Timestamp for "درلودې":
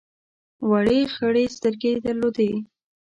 2.05-2.51